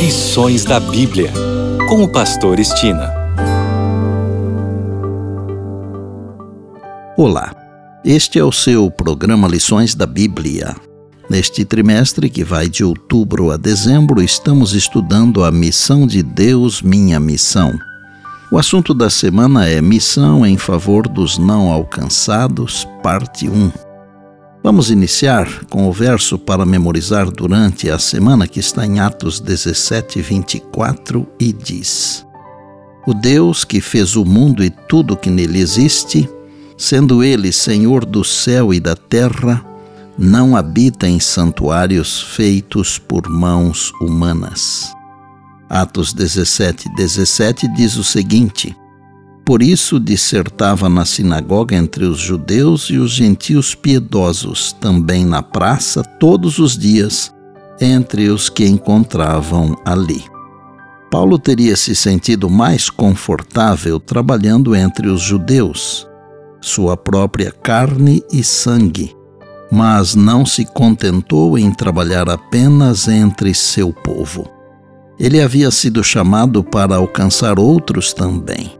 [0.00, 1.30] Lições da Bíblia,
[1.86, 3.12] com o Pastor Estina.
[7.18, 7.54] Olá,
[8.02, 10.74] este é o seu programa Lições da Bíblia.
[11.28, 17.20] Neste trimestre, que vai de outubro a dezembro, estamos estudando a missão de Deus, minha
[17.20, 17.78] missão.
[18.50, 23.89] O assunto da semana é Missão em favor dos não alcançados, parte 1.
[24.62, 30.20] Vamos iniciar com o verso para memorizar durante a semana que está em Atos 17,
[30.20, 32.26] 24 e diz:
[33.06, 36.28] O Deus que fez o mundo e tudo que nele existe,
[36.76, 39.64] sendo ele Senhor do céu e da terra,
[40.18, 44.92] não habita em santuários feitos por mãos humanas.
[45.70, 48.76] Atos 17, 17 diz o seguinte:
[49.50, 56.04] por isso dissertava na sinagoga entre os judeus e os gentios piedosos, também na praça,
[56.04, 57.34] todos os dias,
[57.80, 60.22] entre os que encontravam ali.
[61.10, 66.06] Paulo teria se sentido mais confortável trabalhando entre os judeus,
[66.60, 69.16] sua própria carne e sangue,
[69.68, 74.48] mas não se contentou em trabalhar apenas entre seu povo.
[75.18, 78.78] Ele havia sido chamado para alcançar outros também.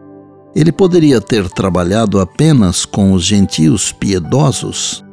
[0.54, 5.04] Ele poderia ter trabalhado apenas com os gentios piedosos,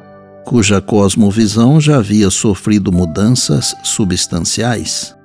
[0.43, 5.15] cuja cosmovisão já havia sofrido mudanças substanciais.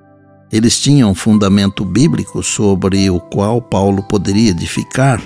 [0.52, 5.22] Eles tinham fundamento bíblico sobre o qual Paulo poderia edificar,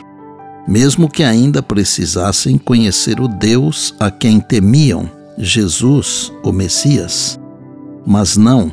[0.69, 7.41] mesmo que ainda precisassem conhecer o Deus a quem temiam, Jesus, o Messias.
[8.07, 8.71] Mas não.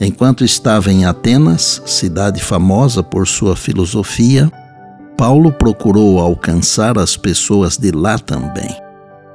[0.00, 4.50] Enquanto estava em Atenas, cidade famosa por sua filosofia,
[5.18, 8.70] Paulo procurou alcançar as pessoas de lá também.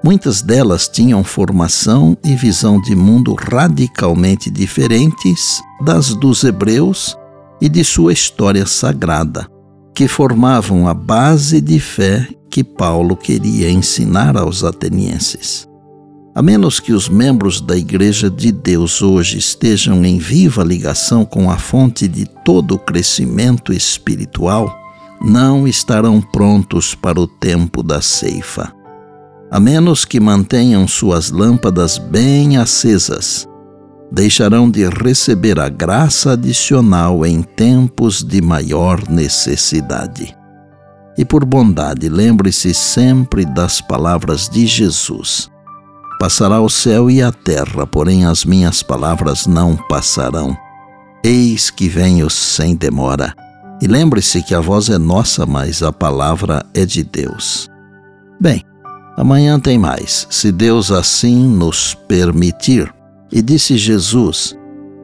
[0.01, 7.17] Muitas delas tinham formação e visão de mundo radicalmente diferentes das dos hebreus
[7.59, 9.45] e de sua história sagrada,
[9.93, 15.67] que formavam a base de fé que Paulo queria ensinar aos atenienses.
[16.33, 21.51] A menos que os membros da Igreja de Deus hoje estejam em viva ligação com
[21.51, 24.82] a fonte de todo o crescimento espiritual,
[25.23, 28.73] não estarão prontos para o tempo da ceifa,
[29.49, 33.47] a menos que mantenham suas lâmpadas bem acesas.
[34.11, 40.35] Deixarão de receber a graça adicional em tempos de maior necessidade.
[41.17, 45.49] E por bondade, lembre-se sempre das palavras de Jesus.
[46.19, 50.55] Passará o céu e a terra, porém as minhas palavras não passarão.
[51.23, 53.33] Eis que venho sem demora.
[53.83, 57.69] E lembre-se que a voz é nossa, mas a palavra é de Deus.
[58.39, 58.63] Bem,
[59.17, 62.89] amanhã tem mais, se Deus assim nos permitir.
[63.29, 64.55] E disse Jesus: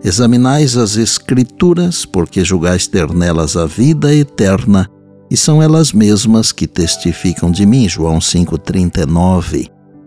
[0.01, 4.89] Examinais as Escrituras, porque julgais ter nelas a vida eterna,
[5.29, 7.89] e são elas mesmas que testificam de mim.
[7.89, 9.69] João 5,39.